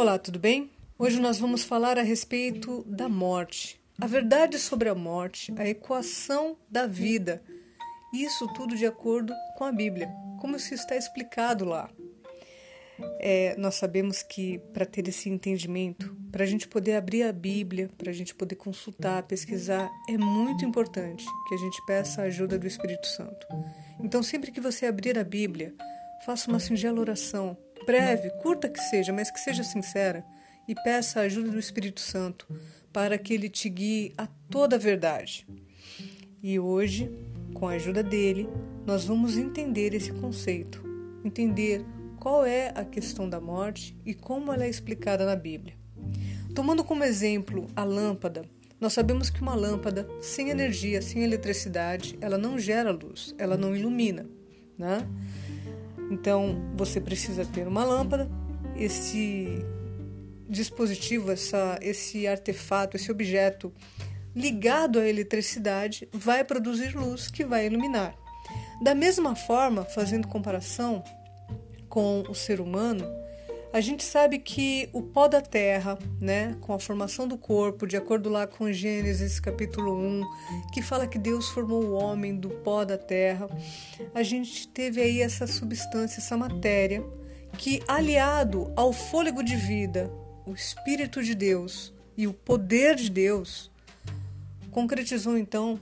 Olá, 0.00 0.18
tudo 0.18 0.38
bem? 0.38 0.70
Hoje 0.98 1.20
nós 1.20 1.38
vamos 1.38 1.62
falar 1.62 1.98
a 1.98 2.02
respeito 2.02 2.82
da 2.88 3.06
morte, 3.06 3.78
a 4.00 4.06
verdade 4.06 4.58
sobre 4.58 4.88
a 4.88 4.94
morte, 4.94 5.52
a 5.58 5.68
equação 5.68 6.56
da 6.70 6.86
vida. 6.86 7.42
Isso 8.14 8.46
tudo 8.54 8.74
de 8.74 8.86
acordo 8.86 9.34
com 9.58 9.64
a 9.64 9.70
Bíblia, 9.70 10.10
como 10.40 10.56
isso 10.56 10.72
está 10.72 10.96
explicado 10.96 11.66
lá. 11.66 11.90
É, 13.18 13.54
nós 13.58 13.74
sabemos 13.74 14.22
que 14.22 14.58
para 14.72 14.86
ter 14.86 15.06
esse 15.06 15.28
entendimento, 15.28 16.16
para 16.32 16.44
a 16.44 16.46
gente 16.46 16.66
poder 16.66 16.94
abrir 16.94 17.24
a 17.24 17.32
Bíblia, 17.32 17.90
para 17.98 18.08
a 18.08 18.14
gente 18.14 18.34
poder 18.34 18.54
consultar, 18.54 19.24
pesquisar, 19.24 19.90
é 20.08 20.16
muito 20.16 20.64
importante 20.64 21.26
que 21.46 21.54
a 21.54 21.58
gente 21.58 21.78
peça 21.84 22.22
a 22.22 22.24
ajuda 22.24 22.58
do 22.58 22.66
Espírito 22.66 23.06
Santo. 23.06 23.46
Então, 24.02 24.22
sempre 24.22 24.50
que 24.50 24.62
você 24.62 24.86
abrir 24.86 25.18
a 25.18 25.24
Bíblia, 25.24 25.74
faça 26.24 26.50
uma 26.50 26.58
singela 26.58 26.98
oração, 26.98 27.54
breve, 27.90 28.30
curta 28.40 28.68
que 28.68 28.78
seja, 28.78 29.12
mas 29.12 29.32
que 29.32 29.40
seja 29.40 29.64
sincera, 29.64 30.24
e 30.68 30.76
peça 30.76 31.18
a 31.18 31.22
ajuda 31.24 31.50
do 31.50 31.58
Espírito 31.58 31.98
Santo 31.98 32.46
para 32.92 33.18
que 33.18 33.34
ele 33.34 33.48
te 33.48 33.68
guie 33.68 34.14
a 34.16 34.28
toda 34.48 34.76
a 34.76 34.78
verdade. 34.78 35.44
E 36.40 36.56
hoje, 36.60 37.10
com 37.52 37.66
a 37.66 37.72
ajuda 37.72 38.00
dele, 38.00 38.48
nós 38.86 39.04
vamos 39.04 39.36
entender 39.36 39.92
esse 39.92 40.12
conceito, 40.12 40.84
entender 41.24 41.84
qual 42.20 42.46
é 42.46 42.72
a 42.76 42.84
questão 42.84 43.28
da 43.28 43.40
morte 43.40 43.96
e 44.06 44.14
como 44.14 44.52
ela 44.52 44.64
é 44.64 44.68
explicada 44.68 45.26
na 45.26 45.34
Bíblia. 45.34 45.74
Tomando 46.54 46.84
como 46.84 47.02
exemplo 47.02 47.66
a 47.74 47.82
lâmpada, 47.82 48.44
nós 48.80 48.92
sabemos 48.92 49.30
que 49.30 49.42
uma 49.42 49.56
lâmpada 49.56 50.08
sem 50.20 50.50
energia, 50.50 51.02
sem 51.02 51.24
eletricidade, 51.24 52.16
ela 52.20 52.38
não 52.38 52.56
gera 52.56 52.92
luz, 52.92 53.34
ela 53.36 53.56
não 53.56 53.74
ilumina, 53.74 54.26
né? 54.78 55.06
Então 56.10 56.60
você 56.76 57.00
precisa 57.00 57.44
ter 57.46 57.66
uma 57.68 57.84
lâmpada, 57.84 58.28
esse 58.76 59.64
dispositivo, 60.48 61.30
essa, 61.30 61.78
esse 61.80 62.26
artefato, 62.26 62.96
esse 62.96 63.10
objeto 63.10 63.72
ligado 64.34 64.98
à 64.98 65.08
eletricidade 65.08 66.08
vai 66.12 66.44
produzir 66.44 66.96
luz 66.96 67.30
que 67.30 67.44
vai 67.44 67.66
iluminar. 67.66 68.14
Da 68.82 68.94
mesma 68.94 69.36
forma, 69.36 69.84
fazendo 69.84 70.26
comparação, 70.26 71.04
com 71.88 72.22
o 72.28 72.34
ser 72.34 72.60
humano, 72.60 73.04
a 73.72 73.80
gente 73.80 74.02
sabe 74.02 74.38
que 74.38 74.88
o 74.92 75.00
pó 75.00 75.28
da 75.28 75.40
terra, 75.40 75.96
né, 76.20 76.56
com 76.60 76.72
a 76.72 76.78
formação 76.78 77.28
do 77.28 77.38
corpo, 77.38 77.86
de 77.86 77.96
acordo 77.96 78.28
lá 78.28 78.46
com 78.46 78.72
Gênesis 78.72 79.38
capítulo 79.38 79.96
1, 79.96 80.22
que 80.72 80.82
fala 80.82 81.06
que 81.06 81.18
Deus 81.18 81.48
formou 81.50 81.84
o 81.84 81.92
homem 81.92 82.36
do 82.36 82.50
pó 82.50 82.84
da 82.84 82.98
terra, 82.98 83.48
a 84.12 84.22
gente 84.22 84.66
teve 84.68 85.00
aí 85.00 85.20
essa 85.20 85.46
substância, 85.46 86.18
essa 86.18 86.36
matéria, 86.36 87.04
que 87.56 87.80
aliado 87.86 88.72
ao 88.76 88.92
fôlego 88.92 89.42
de 89.42 89.54
vida, 89.54 90.10
o 90.44 90.52
Espírito 90.52 91.22
de 91.22 91.34
Deus 91.34 91.94
e 92.16 92.26
o 92.26 92.32
poder 92.32 92.96
de 92.96 93.08
Deus, 93.08 93.70
concretizou 94.72 95.38
então 95.38 95.78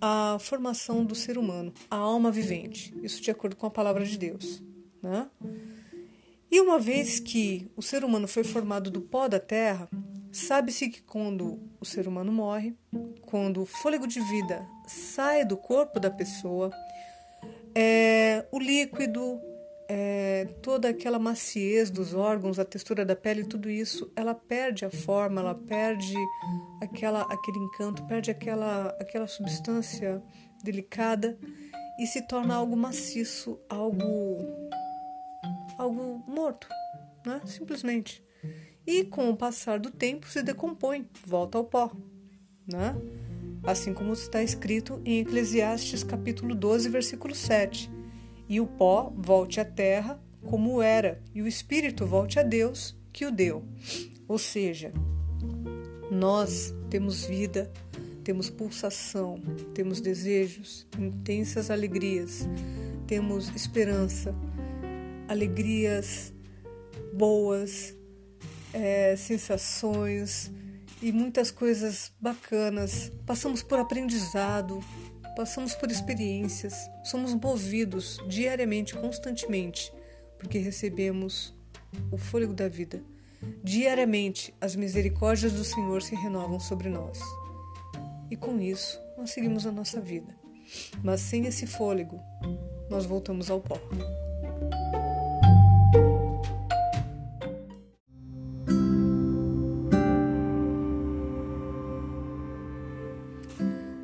a 0.00 0.36
formação 0.40 1.04
do 1.04 1.14
ser 1.14 1.36
humano, 1.36 1.72
a 1.90 1.96
alma 1.96 2.30
vivente. 2.30 2.94
Isso 3.02 3.20
de 3.20 3.30
acordo 3.30 3.56
com 3.56 3.66
a 3.66 3.70
palavra 3.70 4.04
de 4.04 4.16
Deus. 4.16 4.62
Né? 5.02 5.28
E 6.52 6.60
uma 6.60 6.78
vez 6.78 7.18
que 7.18 7.66
o 7.74 7.80
ser 7.80 8.04
humano 8.04 8.28
foi 8.28 8.44
formado 8.44 8.90
do 8.90 9.00
pó 9.00 9.26
da 9.26 9.40
terra, 9.40 9.88
sabe-se 10.30 10.90
que 10.90 11.00
quando 11.00 11.58
o 11.80 11.84
ser 11.86 12.06
humano 12.06 12.30
morre, 12.30 12.76
quando 13.22 13.62
o 13.62 13.66
fôlego 13.66 14.06
de 14.06 14.20
vida 14.20 14.68
sai 14.86 15.46
do 15.46 15.56
corpo 15.56 15.98
da 15.98 16.10
pessoa, 16.10 16.70
é, 17.74 18.44
o 18.52 18.58
líquido, 18.58 19.40
é, 19.88 20.44
toda 20.60 20.90
aquela 20.90 21.18
maciez 21.18 21.90
dos 21.90 22.12
órgãos, 22.12 22.58
a 22.58 22.66
textura 22.66 23.02
da 23.02 23.16
pele, 23.16 23.44
tudo 23.44 23.70
isso, 23.70 24.12
ela 24.14 24.34
perde 24.34 24.84
a 24.84 24.90
forma, 24.90 25.40
ela 25.40 25.54
perde 25.54 26.14
aquela, 26.82 27.22
aquele 27.22 27.60
encanto, 27.60 28.04
perde 28.04 28.30
aquela, 28.30 28.88
aquela 29.00 29.26
substância 29.26 30.22
delicada 30.62 31.38
e 31.98 32.06
se 32.06 32.20
torna 32.28 32.54
algo 32.56 32.76
maciço, 32.76 33.58
algo 33.70 34.61
algo 35.78 36.22
morto, 36.26 36.68
né? 37.26 37.40
simplesmente. 37.44 38.22
E 38.86 39.04
com 39.04 39.30
o 39.30 39.36
passar 39.36 39.78
do 39.78 39.90
tempo 39.90 40.28
se 40.28 40.42
decompõe, 40.42 41.08
volta 41.26 41.58
ao 41.58 41.64
pó. 41.64 41.92
Né? 42.66 42.96
Assim 43.62 43.94
como 43.94 44.12
está 44.12 44.42
escrito 44.42 45.00
em 45.04 45.20
Eclesiastes 45.20 46.02
capítulo 46.02 46.54
12, 46.54 46.88
versículo 46.88 47.34
7. 47.34 47.90
E 48.48 48.60
o 48.60 48.66
pó 48.66 49.12
volte 49.16 49.60
à 49.60 49.64
terra 49.64 50.20
como 50.44 50.82
era, 50.82 51.22
e 51.34 51.40
o 51.40 51.46
espírito 51.46 52.04
volte 52.04 52.38
a 52.38 52.42
Deus 52.42 52.96
que 53.12 53.24
o 53.24 53.30
deu. 53.30 53.64
Ou 54.26 54.38
seja, 54.38 54.92
nós 56.10 56.74
temos 56.90 57.24
vida, 57.24 57.72
temos 58.24 58.50
pulsação, 58.50 59.40
temos 59.74 60.00
desejos, 60.00 60.86
intensas 60.98 61.70
alegrias, 61.70 62.48
temos 63.06 63.48
esperança, 63.54 64.34
alegrias 65.32 66.32
boas, 67.14 67.96
é, 68.72 69.16
sensações 69.16 70.52
e 71.00 71.10
muitas 71.10 71.50
coisas 71.50 72.12
bacanas. 72.20 73.10
Passamos 73.26 73.62
por 73.62 73.78
aprendizado, 73.78 74.80
passamos 75.34 75.74
por 75.74 75.90
experiências, 75.90 76.74
somos 77.02 77.34
movidos 77.34 78.18
diariamente, 78.28 78.94
constantemente, 78.94 79.92
porque 80.38 80.58
recebemos 80.58 81.54
o 82.10 82.18
fôlego 82.18 82.52
da 82.52 82.68
vida. 82.68 83.02
Diariamente, 83.64 84.54
as 84.60 84.76
misericórdias 84.76 85.52
do 85.52 85.64
Senhor 85.64 86.02
se 86.02 86.14
renovam 86.14 86.60
sobre 86.60 86.88
nós. 86.88 87.18
E 88.30 88.36
com 88.36 88.60
isso, 88.60 89.00
nós 89.16 89.30
seguimos 89.30 89.66
a 89.66 89.72
nossa 89.72 90.00
vida. 90.00 90.34
Mas 91.02 91.20
sem 91.20 91.46
esse 91.46 91.66
fôlego, 91.66 92.20
nós 92.88 93.04
voltamos 93.04 93.50
ao 93.50 93.60
pó. 93.60 93.78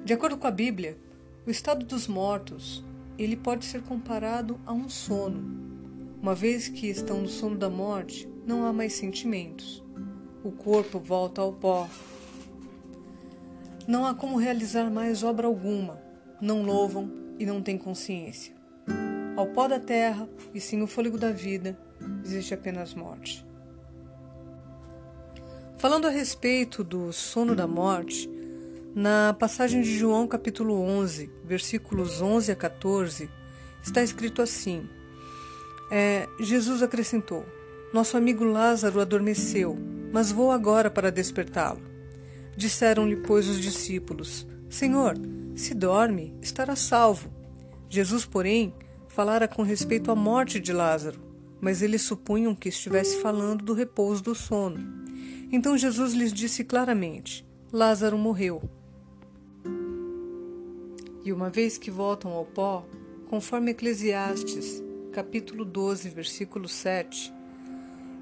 De 0.09 0.15
acordo 0.15 0.39
com 0.39 0.47
a 0.47 0.51
Bíblia, 0.51 0.97
o 1.47 1.51
estado 1.51 1.85
dos 1.85 2.09
mortos 2.09 2.83
ele 3.19 3.37
pode 3.37 3.67
ser 3.67 3.83
comparado 3.83 4.59
a 4.65 4.73
um 4.73 4.89
sono. 4.89 5.39
Uma 6.23 6.35
vez 6.35 6.67
que 6.67 6.87
estão 6.87 7.21
no 7.21 7.29
sono 7.29 7.59
da 7.59 7.69
morte, 7.69 8.27
não 8.47 8.65
há 8.65 8.73
mais 8.73 8.95
sentimentos. 8.95 9.85
O 10.43 10.51
corpo 10.51 10.99
volta 10.99 11.43
ao 11.43 11.53
pó. 11.53 11.87
Não 13.87 14.07
há 14.07 14.15
como 14.15 14.39
realizar 14.39 14.91
mais 14.91 15.23
obra 15.23 15.47
alguma. 15.47 16.01
Não 16.41 16.63
louvam 16.63 17.13
e 17.39 17.45
não 17.45 17.61
têm 17.61 17.77
consciência. 17.77 18.55
Ao 19.37 19.49
pó 19.49 19.69
da 19.69 19.79
terra 19.79 20.27
e 20.55 20.59
sim 20.59 20.81
o 20.81 20.87
fôlego 20.87 21.19
da 21.19 21.33
vida, 21.33 21.79
existe 22.25 22.55
apenas 22.55 22.95
morte. 22.95 23.47
Falando 25.77 26.07
a 26.07 26.11
respeito 26.11 26.83
do 26.83 27.13
sono 27.13 27.55
da 27.55 27.67
morte, 27.67 28.38
na 28.99 29.33
passagem 29.33 29.81
de 29.81 29.97
João, 29.97 30.27
capítulo 30.27 30.75
11, 30.83 31.31
versículos 31.45 32.21
11 32.21 32.51
a 32.51 32.57
14, 32.57 33.31
está 33.81 34.03
escrito 34.03 34.43
assim: 34.43 34.89
é, 35.89 36.29
Jesus 36.41 36.83
acrescentou: 36.83 37.47
Nosso 37.95 38.17
amigo 38.17 38.43
Lázaro 38.43 39.01
adormeceu, 39.01 39.79
mas 40.13 40.33
vou 40.33 40.51
agora 40.51 40.91
para 40.91 41.13
despertá-lo. 41.13 41.81
Disseram-lhe, 42.57 43.15
pois, 43.19 43.47
os 43.47 43.61
discípulos: 43.61 44.45
Senhor, 44.69 45.15
se 45.55 45.75
dorme, 45.75 46.37
estará 46.43 46.75
salvo. 46.75 47.33
Jesus, 47.89 48.27
porém, 48.27 48.75
falara 49.07 49.47
com 49.47 49.63
respeito 49.63 50.11
à 50.11 50.17
morte 50.17 50.59
de 50.59 50.73
Lázaro, 50.73 51.21
mas 51.61 51.83
eles 51.83 52.03
supunham 52.03 52.53
que 52.53 52.69
estivesse 52.69 53.23
falando 53.23 53.65
do 53.65 53.75
repouso 53.75 54.25
do 54.25 54.35
sono. 54.35 54.81
Então 55.53 55.79
Jesus 55.79 56.15
lhes 56.15 56.33
disse 56.33 56.65
claramente: 56.65 57.47
Lázaro 57.73 58.19
morreu 58.19 58.69
e 61.29 61.33
uma 61.33 61.51
vez 61.51 61.77
que 61.77 61.91
voltam 61.91 62.33
ao 62.33 62.47
pó, 62.47 62.87
conforme 63.29 63.73
Eclesiastes, 63.73 64.83
capítulo 65.13 65.63
12, 65.63 66.09
versículo 66.09 66.67
7, 66.67 67.35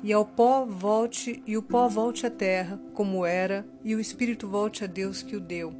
e 0.03 0.12
ao 0.12 0.25
pó 0.25 0.67
volte, 0.67 1.41
e 1.47 1.56
o 1.56 1.62
pó 1.62 1.87
volte 1.87 2.26
à 2.26 2.31
terra, 2.31 2.81
como 2.94 3.25
era, 3.25 3.64
e 3.85 3.94
o 3.94 4.00
espírito 4.00 4.49
volte 4.49 4.82
a 4.82 4.88
Deus 4.88 5.23
que 5.23 5.37
o 5.37 5.41
deu. 5.41 5.73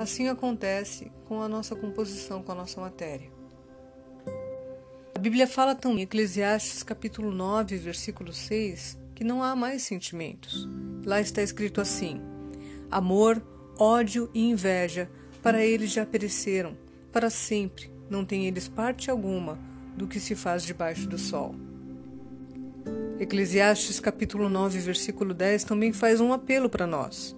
Assim 0.00 0.26
acontece 0.26 1.12
com 1.26 1.40
a 1.40 1.48
nossa 1.48 1.76
composição, 1.76 2.42
com 2.42 2.50
a 2.50 2.56
nossa 2.56 2.80
matéria. 2.80 3.30
A 5.14 5.18
Bíblia 5.20 5.46
fala 5.46 5.76
também 5.76 6.00
em 6.00 6.02
Eclesiastes 6.02 6.82
capítulo 6.82 7.30
9, 7.30 7.76
versículo 7.76 8.32
6, 8.32 8.98
que 9.14 9.22
não 9.22 9.44
há 9.44 9.54
mais 9.54 9.84
sentimentos. 9.84 10.68
Lá 11.06 11.20
está 11.20 11.40
escrito 11.40 11.80
assim: 11.80 12.20
amor, 12.90 13.40
ódio 13.78 14.28
e 14.34 14.50
inveja 14.50 15.08
para 15.44 15.62
eles 15.62 15.92
já 15.92 16.06
pereceram, 16.06 16.74
para 17.12 17.28
sempre 17.28 17.90
não 18.08 18.24
têm 18.24 18.46
eles 18.46 18.66
parte 18.66 19.10
alguma 19.10 19.58
do 19.94 20.08
que 20.08 20.18
se 20.18 20.34
faz 20.34 20.62
debaixo 20.62 21.06
do 21.06 21.18
sol. 21.18 21.54
Eclesiastes 23.20 24.00
capítulo 24.00 24.48
9, 24.48 24.78
versículo 24.78 25.34
10 25.34 25.64
também 25.64 25.92
faz 25.92 26.18
um 26.18 26.32
apelo 26.32 26.70
para 26.70 26.86
nós. 26.86 27.36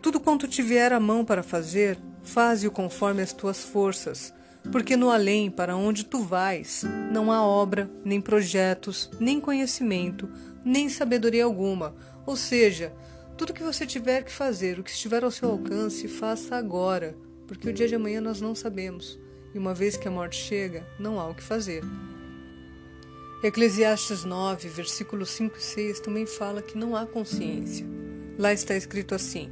Tudo 0.00 0.20
quanto 0.20 0.46
tiver 0.46 0.92
a 0.92 1.00
mão 1.00 1.24
para 1.24 1.42
fazer, 1.42 1.98
faze-o 2.22 2.70
conforme 2.70 3.20
as 3.20 3.32
tuas 3.32 3.64
forças, 3.64 4.32
porque 4.70 4.96
no 4.96 5.10
além 5.10 5.50
para 5.50 5.76
onde 5.76 6.04
tu 6.04 6.22
vais, 6.22 6.84
não 7.10 7.32
há 7.32 7.44
obra, 7.44 7.90
nem 8.04 8.20
projetos, 8.20 9.10
nem 9.18 9.40
conhecimento, 9.40 10.30
nem 10.64 10.88
sabedoria 10.88 11.46
alguma. 11.46 11.96
Ou 12.24 12.36
seja, 12.36 12.92
tudo 13.36 13.52
que 13.52 13.64
você 13.64 13.84
tiver 13.84 14.22
que 14.22 14.30
fazer, 14.30 14.78
o 14.78 14.84
que 14.84 14.90
estiver 14.90 15.24
ao 15.24 15.32
seu 15.32 15.50
alcance, 15.50 16.06
faça 16.06 16.54
agora, 16.54 17.16
porque 17.50 17.68
o 17.68 17.72
dia 17.72 17.88
de 17.88 17.96
amanhã 17.96 18.20
nós 18.20 18.40
não 18.40 18.54
sabemos. 18.54 19.18
E 19.52 19.58
uma 19.58 19.74
vez 19.74 19.96
que 19.96 20.06
a 20.06 20.10
morte 20.10 20.36
chega, 20.36 20.86
não 21.00 21.18
há 21.18 21.28
o 21.28 21.34
que 21.34 21.42
fazer. 21.42 21.82
Eclesiastes 23.42 24.22
9, 24.24 24.68
versículos 24.68 25.30
5 25.30 25.56
e 25.56 25.60
6 25.60 25.98
também 25.98 26.26
fala 26.26 26.62
que 26.62 26.78
não 26.78 26.94
há 26.94 27.04
consciência. 27.04 27.84
Lá 28.38 28.52
está 28.52 28.76
escrito 28.76 29.16
assim: 29.16 29.50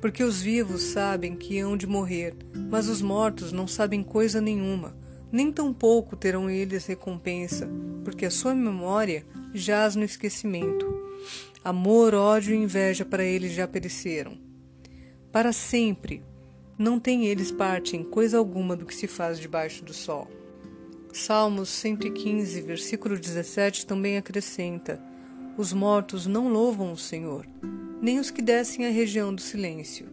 Porque 0.00 0.22
os 0.22 0.40
vivos 0.40 0.80
sabem 0.82 1.34
que 1.34 1.58
hão 1.58 1.76
de 1.76 1.84
morrer, 1.84 2.32
mas 2.70 2.88
os 2.88 3.02
mortos 3.02 3.50
não 3.50 3.66
sabem 3.66 4.04
coisa 4.04 4.40
nenhuma, 4.40 4.96
nem 5.32 5.50
tampouco 5.50 6.14
terão 6.14 6.48
eles 6.48 6.86
recompensa, 6.86 7.68
porque 8.04 8.24
a 8.24 8.30
sua 8.30 8.54
memória 8.54 9.26
jaz 9.52 9.96
no 9.96 10.04
esquecimento. 10.04 10.86
Amor, 11.64 12.14
ódio 12.14 12.54
e 12.54 12.58
inveja 12.58 13.04
para 13.04 13.24
eles 13.24 13.50
já 13.50 13.66
pereceram. 13.66 14.38
Para 15.32 15.52
sempre 15.52 16.22
não 16.78 17.00
têm 17.00 17.26
eles 17.26 17.50
parte 17.50 17.96
em 17.96 18.04
coisa 18.04 18.36
alguma 18.36 18.76
do 18.76 18.84
que 18.84 18.94
se 18.94 19.06
faz 19.06 19.38
debaixo 19.38 19.84
do 19.84 19.94
sol. 19.94 20.28
Salmos 21.12 21.70
115, 21.70 22.60
versículo 22.60 23.18
17 23.18 23.86
também 23.86 24.18
acrescenta: 24.18 25.00
Os 25.56 25.72
mortos 25.72 26.26
não 26.26 26.48
louvam 26.48 26.92
o 26.92 26.98
Senhor, 26.98 27.46
nem 28.02 28.18
os 28.18 28.30
que 28.30 28.42
descem 28.42 28.86
à 28.86 28.90
região 28.90 29.34
do 29.34 29.40
silêncio. 29.40 30.08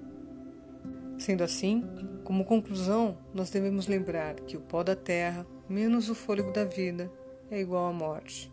Sendo 1.18 1.44
assim, 1.44 1.84
como 2.24 2.46
conclusão, 2.46 3.18
nós 3.34 3.50
devemos 3.50 3.88
lembrar 3.88 4.36
que 4.36 4.56
o 4.56 4.62
pó 4.62 4.82
da 4.82 4.96
terra, 4.96 5.46
menos 5.68 6.10
o 6.10 6.16
fôlego 6.16 6.54
da 6.54 6.64
vida, 6.64 7.12
é 7.52 7.60
igual 7.60 7.88
à 7.88 7.94
morte. 7.94 8.52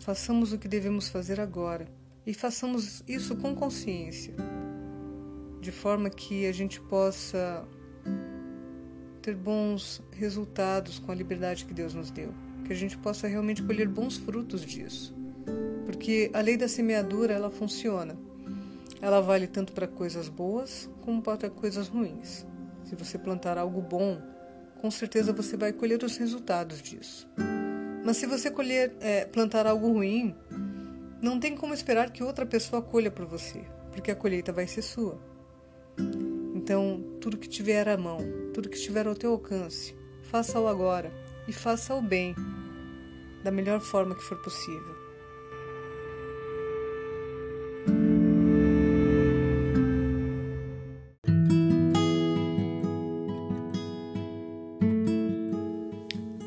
Façamos 0.00 0.52
o 0.52 0.58
que 0.58 0.66
devemos 0.66 1.08
fazer 1.08 1.38
agora 1.38 1.86
e 2.26 2.32
façamos 2.32 3.04
isso 3.06 3.36
com 3.36 3.54
consciência, 3.54 4.34
de 5.62 5.70
forma 5.70 6.10
que 6.10 6.44
a 6.44 6.52
gente 6.52 6.80
possa 6.80 7.64
ter 9.22 9.36
bons 9.36 10.02
resultados 10.10 10.98
com 10.98 11.12
a 11.12 11.14
liberdade 11.14 11.64
que 11.64 11.72
Deus 11.72 11.94
nos 11.94 12.10
deu, 12.10 12.34
que 12.66 12.72
a 12.72 12.76
gente 12.76 12.98
possa 12.98 13.28
realmente 13.28 13.62
colher 13.62 13.86
bons 13.86 14.16
frutos 14.16 14.62
disso. 14.66 15.14
Porque 15.86 16.28
a 16.34 16.40
lei 16.40 16.56
da 16.56 16.66
semeadura, 16.66 17.32
ela 17.32 17.48
funciona. 17.48 18.18
Ela 19.00 19.20
vale 19.20 19.46
tanto 19.46 19.72
para 19.72 19.86
coisas 19.86 20.28
boas 20.28 20.90
como 21.00 21.22
para 21.22 21.48
coisas 21.48 21.86
ruins. 21.86 22.44
Se 22.82 22.96
você 22.96 23.16
plantar 23.16 23.56
algo 23.56 23.80
bom, 23.80 24.20
com 24.80 24.90
certeza 24.90 25.32
você 25.32 25.56
vai 25.56 25.72
colher 25.72 26.02
os 26.02 26.16
resultados 26.16 26.82
disso. 26.82 27.28
Mas 28.04 28.16
se 28.16 28.26
você 28.26 28.50
colher, 28.50 28.96
é, 29.00 29.24
plantar 29.26 29.64
algo 29.64 29.92
ruim, 29.92 30.34
não 31.22 31.38
tem 31.38 31.54
como 31.54 31.72
esperar 31.72 32.10
que 32.10 32.24
outra 32.24 32.44
pessoa 32.44 32.82
colha 32.82 33.12
por 33.12 33.26
você, 33.26 33.62
porque 33.92 34.10
a 34.10 34.16
colheita 34.16 34.52
vai 34.52 34.66
ser 34.66 34.82
sua. 34.82 35.31
Então, 36.72 37.04
tudo 37.20 37.36
que 37.36 37.50
tiver 37.50 37.86
à 37.86 37.98
mão, 37.98 38.16
tudo 38.54 38.70
que 38.70 38.76
estiver 38.76 39.06
ao 39.06 39.14
teu 39.14 39.32
alcance, 39.32 39.94
faça-o 40.22 40.66
agora 40.66 41.12
e 41.46 41.52
faça 41.52 41.94
o 41.94 42.00
bem 42.00 42.34
da 43.44 43.50
melhor 43.50 43.78
forma 43.78 44.14
que 44.14 44.22
for 44.22 44.38
possível. 44.38 44.96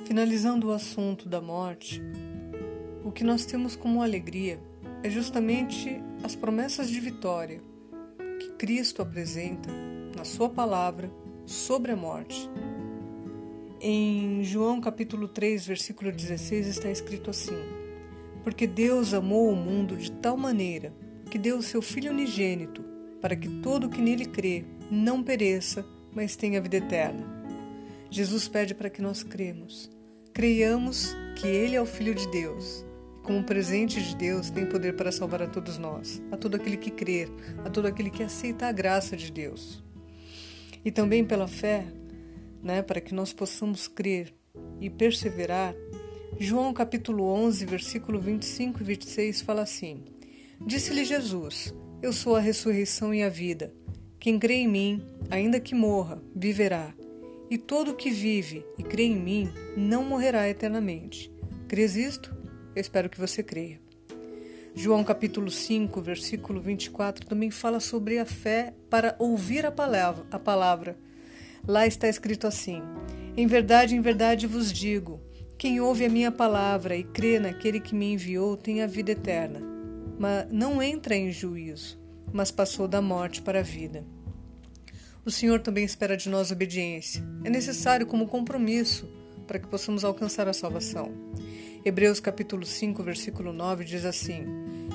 Finalizando 0.07 0.69
o 0.69 0.73
assunto 0.73 1.29
da 1.29 1.39
morte, 1.39 2.01
o 3.03 3.11
que 3.11 3.23
nós 3.23 3.45
temos 3.45 3.75
como 3.75 4.01
alegria 4.01 4.59
é 5.03 5.09
justamente 5.11 6.01
as 6.23 6.35
promessas 6.35 6.89
de 6.89 6.99
vitória 6.99 7.61
que 8.39 8.53
Cristo 8.53 9.03
apresenta 9.03 9.69
na 10.15 10.23
Sua 10.23 10.49
palavra 10.49 11.11
sobre 11.45 11.91
a 11.91 11.95
morte. 11.95 12.49
Em 13.81 14.41
João 14.43 14.79
capítulo 14.79 15.27
3, 15.27 15.67
versículo 15.67 16.11
16 16.11 16.67
está 16.67 16.89
escrito 16.89 17.29
assim: 17.29 17.57
Porque 18.43 18.65
Deus 18.65 19.13
amou 19.13 19.51
o 19.51 19.55
mundo 19.55 19.97
de 19.97 20.11
tal 20.11 20.37
maneira 20.37 20.93
que 21.29 21.37
deu 21.37 21.57
o 21.57 21.63
seu 21.63 21.81
Filho 21.81 22.11
unigênito, 22.11 22.83
para 23.21 23.35
que 23.35 23.49
todo 23.61 23.89
que 23.89 24.01
nele 24.01 24.25
crê 24.25 24.63
não 24.89 25.21
pereça, 25.21 25.85
mas 26.13 26.35
tenha 26.35 26.61
vida 26.61 26.77
eterna. 26.77 27.35
Jesus 28.09 28.47
pede 28.47 28.73
para 28.73 28.89
que 28.89 29.01
nós 29.01 29.21
cremos, 29.21 29.91
creiamos 30.33 31.13
que 31.35 31.47
Ele 31.47 31.75
é 31.75 31.81
o 31.81 31.85
Filho 31.85 32.15
de 32.15 32.27
Deus 32.31 32.85
como 33.25 33.43
presente 33.43 34.01
de 34.01 34.15
Deus, 34.15 34.51
tem 34.51 34.67
poder 34.67 34.95
para 34.95 35.11
salvar 35.11 35.41
a 35.41 35.47
todos 35.47 35.79
nós, 35.79 36.21
a 36.31 36.37
todo 36.37 36.55
aquele 36.55 36.77
que 36.77 36.91
crer, 36.91 37.27
a 37.65 37.69
todo 37.69 37.87
aquele 37.87 38.11
que 38.11 38.21
aceita 38.21 38.67
a 38.67 38.71
graça 38.71 39.17
de 39.17 39.31
Deus. 39.31 39.84
E 40.85 40.91
também 40.91 41.25
pela 41.25 41.47
fé, 41.47 41.87
né, 42.61 42.83
para 42.83 43.01
que 43.01 43.13
nós 43.13 43.33
possamos 43.33 43.87
crer 43.87 44.31
e 44.79 44.89
perseverar, 44.89 45.73
João 46.39 46.73
capítulo 46.73 47.23
11, 47.23 47.65
versículo 47.65 48.19
25 48.19 48.81
e 48.81 48.85
26 48.85 49.41
fala 49.41 49.63
assim: 49.63 50.03
Disse-lhe 50.65 51.03
Jesus: 51.03 51.73
Eu 52.01 52.13
sou 52.13 52.35
a 52.35 52.39
ressurreição 52.39 53.13
e 53.13 53.23
a 53.23 53.29
vida. 53.29 53.73
Quem 54.19 54.37
crê 54.37 54.55
em 54.55 54.67
mim, 54.67 55.01
ainda 55.29 55.59
que 55.59 55.73
morra, 55.73 56.21
viverá. 56.35 56.93
E 57.49 57.57
todo 57.57 57.95
que 57.95 58.09
vive 58.09 58.65
e 58.77 58.83
crê 58.83 59.03
em 59.03 59.15
mim 59.15 59.49
não 59.77 60.03
morrerá 60.03 60.49
eternamente. 60.49 61.31
Crês 61.67 61.95
isto? 61.95 62.35
Eu 62.75 62.81
espero 62.81 63.09
que 63.09 63.19
você 63.19 63.41
creia. 63.41 63.84
João 64.77 65.05
capítulo 65.05 65.49
5, 65.49 66.01
versículo 66.01 66.59
24 66.59 67.25
também 67.25 67.49
fala 67.49 67.79
sobre 67.79 68.19
a 68.19 68.25
fé 68.25 68.73
para 68.89 69.15
ouvir 69.17 69.65
a 69.65 69.71
palavra, 69.71 70.25
a 70.29 70.37
palavra. 70.37 70.97
Lá 71.65 71.87
está 71.87 72.09
escrito 72.09 72.45
assim: 72.45 72.81
Em 73.37 73.47
verdade, 73.47 73.95
em 73.95 74.01
verdade 74.01 74.45
vos 74.45 74.73
digo, 74.73 75.21
quem 75.57 75.79
ouve 75.79 76.03
a 76.03 76.09
minha 76.09 76.29
palavra 76.29 76.93
e 76.93 77.05
crê 77.05 77.39
naquele 77.39 77.79
que 77.79 77.95
me 77.95 78.11
enviou 78.11 78.57
tem 78.57 78.81
a 78.81 78.87
vida 78.87 79.13
eterna, 79.13 79.61
mas 80.19 80.45
não 80.51 80.83
entra 80.83 81.15
em 81.15 81.31
juízo, 81.31 81.97
mas 82.33 82.51
passou 82.51 82.85
da 82.85 83.01
morte 83.01 83.41
para 83.41 83.59
a 83.59 83.63
vida. 83.63 84.05
O 85.23 85.31
Senhor 85.31 85.61
também 85.61 85.85
espera 85.85 86.17
de 86.17 86.27
nós 86.27 86.51
obediência. 86.51 87.23
É 87.45 87.49
necessário 87.49 88.05
como 88.05 88.27
compromisso 88.27 89.09
para 89.47 89.57
que 89.57 89.67
possamos 89.67 90.03
alcançar 90.03 90.49
a 90.49 90.53
salvação. 90.53 91.13
Hebreus 91.87 92.19
capítulo 92.19 92.65
5, 92.65 93.03
versículo 93.03 93.53
9 93.53 93.85
diz 93.85 94.05
assim: 94.05 94.43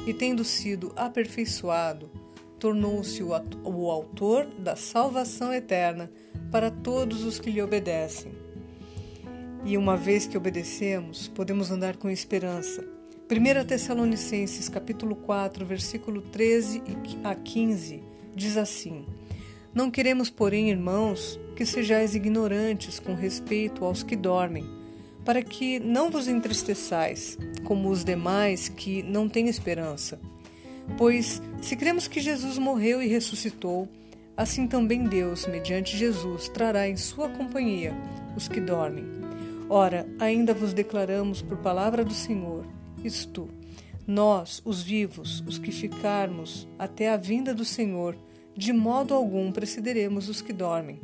E 0.09 0.12
tendo 0.12 0.42
sido 0.42 0.92
aperfeiçoado, 0.97 2.11
tornou-se 2.59 3.23
o 3.23 3.90
autor 3.92 4.47
da 4.59 4.75
salvação 4.75 5.54
eterna 5.54 6.11
para 6.50 6.68
todos 6.68 7.23
os 7.23 7.38
que 7.38 7.49
lhe 7.49 7.62
obedecem. 7.62 8.32
E 9.64 9.76
uma 9.76 9.97
vez 9.97 10.26
que 10.26 10.37
obedecemos, 10.37 11.28
podemos 11.28 11.70
andar 11.70 11.97
com 11.97 12.11
esperança. 12.11 12.85
1 13.30 13.64
Tessalonicenses 13.68 14.68
capítulo 14.68 15.14
4, 15.14 15.64
versículo 15.64 16.20
13 16.20 16.82
a 17.23 17.37
15 17.37 18.02
diz 18.35 18.56
assim: 18.56 19.06
Não 19.73 19.92
queremos, 19.92 20.28
porém, 20.28 20.70
irmãos, 20.70 21.38
que 21.54 21.64
sejais 21.64 22.16
ignorantes 22.16 22.99
com 22.99 23.14
respeito 23.14 23.85
aos 23.85 24.02
que 24.02 24.16
dormem 24.16 24.79
para 25.30 25.44
que 25.44 25.78
não 25.78 26.10
vos 26.10 26.26
entristeçais, 26.26 27.38
como 27.62 27.88
os 27.88 28.02
demais 28.02 28.68
que 28.68 29.00
não 29.04 29.28
têm 29.28 29.46
esperança. 29.46 30.18
Pois, 30.99 31.40
se 31.62 31.76
cremos 31.76 32.08
que 32.08 32.18
Jesus 32.18 32.58
morreu 32.58 33.00
e 33.00 33.06
ressuscitou, 33.06 33.88
assim 34.37 34.66
também 34.66 35.04
Deus, 35.04 35.46
mediante 35.46 35.96
Jesus, 35.96 36.49
trará 36.49 36.88
em 36.88 36.96
sua 36.96 37.28
companhia 37.28 37.94
os 38.37 38.49
que 38.49 38.60
dormem. 38.60 39.04
Ora, 39.68 40.04
ainda 40.18 40.52
vos 40.52 40.72
declaramos 40.72 41.40
por 41.40 41.58
palavra 41.58 42.04
do 42.04 42.12
Senhor, 42.12 42.66
isto, 43.04 43.49
nós, 44.04 44.60
os 44.64 44.82
vivos, 44.82 45.44
os 45.46 45.58
que 45.58 45.70
ficarmos 45.70 46.66
até 46.76 47.08
a 47.08 47.16
vinda 47.16 47.54
do 47.54 47.64
Senhor, 47.64 48.16
de 48.56 48.72
modo 48.72 49.14
algum 49.14 49.52
precederemos 49.52 50.28
os 50.28 50.42
que 50.42 50.52
dormem. 50.52 50.99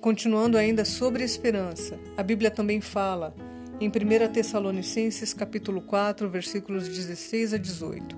Continuando 0.00 0.56
ainda 0.56 0.82
sobre 0.82 1.22
esperança, 1.22 2.00
a 2.16 2.22
Bíblia 2.22 2.50
também 2.50 2.80
fala 2.80 3.34
em 3.78 3.86
1 3.86 4.32
Tessalonicenses 4.32 5.34
capítulo 5.34 5.82
4, 5.82 6.26
versículos 6.26 6.88
16 6.88 7.52
a 7.52 7.58
18. 7.58 8.16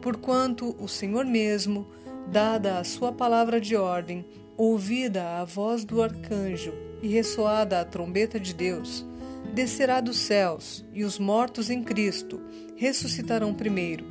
Porquanto 0.00 0.74
o 0.80 0.88
Senhor 0.88 1.24
mesmo, 1.24 1.86
dada 2.26 2.80
a 2.80 2.82
sua 2.82 3.12
palavra 3.12 3.60
de 3.60 3.76
ordem, 3.76 4.26
ouvida 4.56 5.38
a 5.38 5.44
voz 5.44 5.84
do 5.84 6.02
arcanjo 6.02 6.74
e 7.00 7.06
ressoada 7.06 7.80
a 7.80 7.84
trombeta 7.84 8.40
de 8.40 8.52
Deus, 8.52 9.06
descerá 9.54 10.00
dos 10.00 10.16
céus, 10.16 10.84
e 10.92 11.04
os 11.04 11.20
mortos 11.20 11.70
em 11.70 11.84
Cristo 11.84 12.40
ressuscitarão 12.74 13.54
primeiro. 13.54 14.04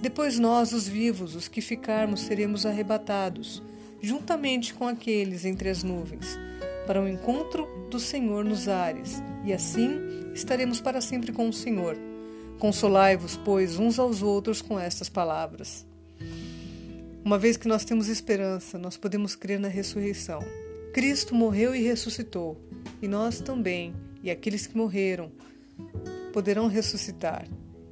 Depois 0.00 0.38
nós, 0.38 0.72
os 0.72 0.88
vivos, 0.88 1.34
os 1.34 1.46
que 1.46 1.60
ficarmos, 1.60 2.22
seremos 2.22 2.64
arrebatados, 2.64 3.62
juntamente 4.04 4.74
com 4.74 4.86
aqueles 4.86 5.44
entre 5.44 5.68
as 5.68 5.82
nuvens, 5.82 6.38
para 6.86 7.00
o 7.00 7.08
encontro 7.08 7.66
do 7.90 7.98
Senhor 7.98 8.44
nos 8.44 8.68
ares, 8.68 9.22
e 9.44 9.52
assim 9.52 10.32
estaremos 10.34 10.80
para 10.80 11.00
sempre 11.00 11.32
com 11.32 11.48
o 11.48 11.52
Senhor. 11.52 11.96
Consolai-vos, 12.58 13.36
pois, 13.36 13.78
uns 13.78 13.98
aos 13.98 14.22
outros 14.22 14.60
com 14.60 14.78
estas 14.78 15.08
palavras. 15.08 15.86
Uma 17.24 17.38
vez 17.38 17.56
que 17.56 17.66
nós 17.66 17.84
temos 17.84 18.08
esperança, 18.08 18.78
nós 18.78 18.96
podemos 18.96 19.34
crer 19.34 19.58
na 19.58 19.68
ressurreição. 19.68 20.40
Cristo 20.92 21.34
morreu 21.34 21.74
e 21.74 21.82
ressuscitou, 21.82 22.60
e 23.00 23.08
nós 23.08 23.40
também, 23.40 23.94
e 24.22 24.30
aqueles 24.30 24.66
que 24.66 24.76
morreram, 24.76 25.32
poderão 26.32 26.66
ressuscitar. 26.66 27.46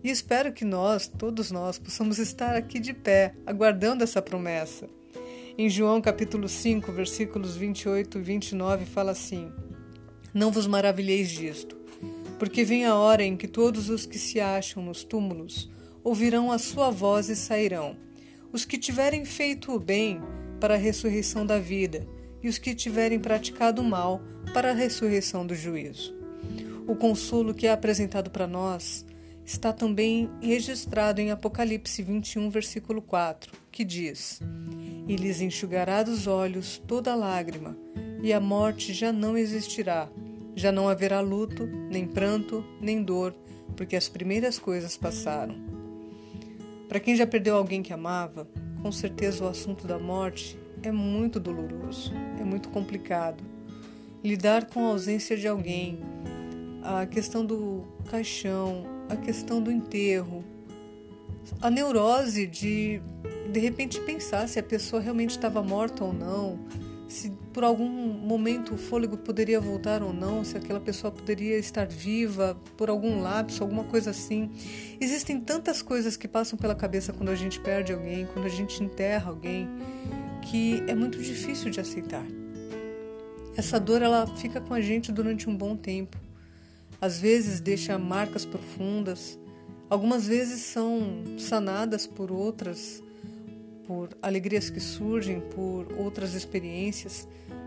E 0.05 0.11
espero 0.11 0.53
que 0.53 0.65
nós, 0.65 1.07
todos 1.07 1.51
nós, 1.51 1.79
possamos 1.79 2.19
estar 2.19 2.57
aqui 2.57 2.79
de 2.79 2.93
pé, 2.93 3.35
aguardando 3.47 4.05
essa 4.05 4.21
promessa. 4.21 4.89
Em 5.59 5.69
João 5.69 6.01
capítulo 6.01 6.49
5, 6.49 6.91
versículos 6.93 7.57
28 7.57 8.19
e 8.19 8.23
29, 8.23 8.87
fala 8.87 9.13
assim: 9.13 9.53
Não 10.33 10.51
vos 10.51 10.67
maravilheis 10.67 11.29
disto, 11.29 11.77
porque 12.39 12.65
vem 12.65 12.87
a 12.87 12.95
hora 12.95 13.23
em 13.23 13.37
que 13.37 13.47
todos 13.47 13.91
os 13.91 14.07
que 14.07 14.19
se 14.19 14.41
acham 14.41 14.83
nos 14.83 15.05
túmulos 15.05 15.71
ouvirão 16.03 16.51
a 16.51 16.59
sua 16.59 16.91
voz 16.91 17.29
e 17.29 17.37
sairão 17.37 17.97
os 18.51 18.65
que 18.65 18.79
tiverem 18.79 19.27
feito 19.27 19.73
o 19.73 19.79
bem 19.79 20.21
para 20.59 20.75
a 20.75 20.79
ressurreição 20.79 21.45
da 21.45 21.59
vida, 21.59 22.07
e 22.43 22.49
os 22.49 22.59
que 22.59 22.75
tiverem 22.75 23.21
praticado 23.21 23.83
o 23.83 23.85
mal 23.85 24.23
para 24.53 24.71
a 24.71 24.75
ressurreição 24.75 25.47
do 25.47 25.55
juízo. 25.55 26.15
O 26.87 26.97
consolo 26.97 27.55
que 27.55 27.67
é 27.67 27.73
apresentado 27.73 28.31
para 28.31 28.47
nós 28.47 29.05
está 29.45 29.73
também 29.73 30.31
registrado 30.41 31.21
em 31.21 31.31
Apocalipse 31.31 32.03
21, 32.03 32.51
versículo 32.51 33.03
4, 33.03 33.53
que 33.71 33.85
diz: 33.85 34.41
E 35.07 35.17
lhes 35.17 35.41
enxugará 35.41 36.03
dos 36.03 36.27
olhos 36.27 36.83
toda 36.87 37.15
lágrima, 37.15 37.77
e 38.23 38.33
a 38.33 38.41
morte 38.41 38.93
já 38.93 39.13
não 39.13 39.37
existirá. 39.37 40.09
Já 40.55 40.71
não 40.71 40.89
haverá 40.89 41.21
luto, 41.21 41.67
nem 41.67 42.07
pranto, 42.07 42.65
nem 42.81 43.03
dor, 43.03 43.35
porque 43.77 43.97
as 43.97 44.09
primeiras 44.09 44.59
coisas 44.59 44.97
passaram. 44.97 45.55
Para 46.89 47.01
quem 47.01 47.17
já 47.17 47.27
perdeu 47.27 47.57
alguém 47.57 47.83
que 47.83 47.93
amava, 47.93 48.47
com 48.83 48.93
certeza 48.93 49.45
o 49.45 49.49
assunto 49.49 49.87
da 49.87 49.99
morte 49.99 50.59
é 50.83 50.93
muito 50.93 51.41
doloroso, 51.41 52.13
é 52.39 52.45
muito 52.45 52.69
complicado. 52.69 53.43
Lidar 54.23 54.67
com 54.67 54.85
a 54.85 54.89
ausência 54.89 55.37
de 55.37 55.49
alguém, 55.49 56.01
a 56.83 57.07
questão 57.07 57.47
do 57.47 57.85
caixão, 58.11 58.85
a 59.13 59.17
questão 59.17 59.61
do 59.61 59.71
enterro, 59.71 60.45
a 61.61 61.71
neurose 61.71 62.47
de 62.47 63.01
de 63.53 63.61
repente 63.61 64.01
pensar 64.01 64.49
se 64.49 64.59
a 64.59 64.63
pessoa 64.63 65.03
realmente 65.03 65.31
estava 65.31 65.63
morta 65.63 66.03
ou 66.03 66.13
não, 66.13 66.59
se 67.07 67.31
por 67.53 67.63
algum 67.63 67.87
momento 67.87 68.75
o 68.75 68.79
fôlego 68.79 69.19
poderia 69.19 69.61
voltar 69.61 70.03
ou 70.03 70.13
não, 70.13 70.43
se 70.43 70.57
aquela 70.57 70.81
pessoa 70.81 71.11
poderia 71.11 71.59
estar 71.59 71.87
viva 71.87 72.59
por 72.79 72.89
algum 72.89 73.21
lapso, 73.21 73.63
alguma 73.63 73.85
coisa 73.85 74.11
assim. 74.11 74.51
Existem 74.99 75.39
tantas 75.39 75.83
coisas 75.83 76.17
que 76.17 76.27
passam 76.27 76.59
pela 76.59 76.75
cabeça 76.75 77.13
quando 77.13 77.29
a 77.29 77.35
gente 77.35 77.61
perde 77.61 77.93
alguém, 77.93 78.27
quando 78.33 78.47
a 78.47 78.49
gente 78.49 78.83
enterra 78.83 79.29
alguém, 79.29 79.69
que 80.41 80.83
é 80.89 80.95
muito 80.95 81.19
difícil 81.19 81.71
de 81.71 81.79
aceitar. 81.79 82.25
Essa 83.55 83.79
dor 83.79 84.01
ela 84.01 84.27
fica 84.27 84.59
com 84.63 84.73
a 84.73 84.81
gente 84.81 85.13
durante 85.13 85.51
um 85.51 85.55
bom 85.55 85.77
tempo. 85.77 86.17
Às 87.03 87.19
vezes 87.21 87.61
deixa 87.61 87.99
marcas 87.99 88.45
profundas, 88.45 89.37
algumas 89.91 90.29
vezes 90.29 90.61
são 90.61 91.25
sanadas 91.37 92.07
por 92.07 92.31
outras 92.31 93.03
por 93.85 94.11
alegrias 94.23 94.71
que 94.71 94.79
surgem, 94.79 95.41
por 95.41 95.93
outras 95.99 96.35
experiências, 96.35 97.27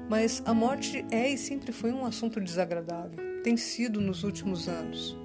mas 0.10 0.42
a 0.46 0.54
morte 0.54 1.06
é 1.12 1.30
e 1.30 1.38
sempre 1.38 1.74
foi 1.74 1.92
um 1.92 2.06
assunto 2.06 2.40
desagradável, 2.40 3.42
tem 3.44 3.58
sido 3.58 4.00
nos 4.00 4.24
últimos 4.24 4.70
anos. 4.70 5.18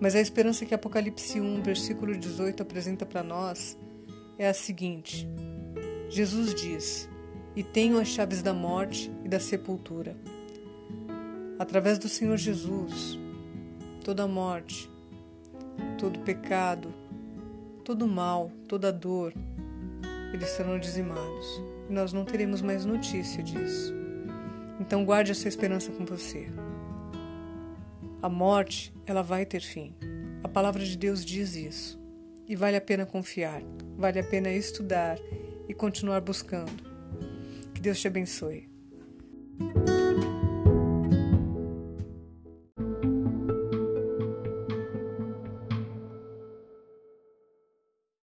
Mas 0.00 0.14
a 0.14 0.20
esperança 0.20 0.64
que 0.64 0.74
Apocalipse 0.74 1.38
1, 1.38 1.62
versículo 1.62 2.16
18 2.16 2.62
apresenta 2.62 3.04
para 3.04 3.22
nós 3.22 3.76
é 4.38 4.48
a 4.48 4.54
seguinte: 4.54 5.28
Jesus 6.08 6.54
diz: 6.54 7.06
E 7.54 7.62
tenho 7.62 7.98
as 7.98 8.08
chaves 8.08 8.40
da 8.40 8.54
morte 8.54 9.12
e 9.22 9.28
da 9.28 9.38
sepultura. 9.38 10.16
Através 11.58 11.98
do 11.98 12.08
Senhor 12.08 12.38
Jesus, 12.38 13.18
toda 14.06 14.24
morte, 14.28 14.88
todo 15.98 16.20
pecado, 16.20 16.94
todo 17.84 18.06
mal, 18.06 18.52
toda 18.68 18.92
dor, 18.92 19.34
eles 20.32 20.48
serão 20.50 20.78
dizimados 20.78 21.60
e 21.90 21.92
nós 21.92 22.12
não 22.12 22.24
teremos 22.24 22.62
mais 22.62 22.84
notícia 22.84 23.42
disso. 23.42 23.92
Então 24.78 25.04
guarde 25.04 25.32
essa 25.32 25.48
esperança 25.48 25.90
com 25.90 26.04
você. 26.04 26.46
A 28.22 28.28
morte, 28.28 28.94
ela 29.06 29.22
vai 29.22 29.44
ter 29.44 29.60
fim. 29.60 29.92
A 30.44 30.48
palavra 30.48 30.84
de 30.84 30.96
Deus 30.96 31.24
diz 31.24 31.56
isso. 31.56 32.00
E 32.46 32.54
vale 32.54 32.76
a 32.76 32.80
pena 32.80 33.04
confiar, 33.04 33.60
vale 33.98 34.20
a 34.20 34.24
pena 34.24 34.52
estudar 34.52 35.18
e 35.68 35.74
continuar 35.74 36.20
buscando. 36.20 36.70
Que 37.74 37.80
Deus 37.80 37.98
te 37.98 38.06
abençoe. 38.06 38.75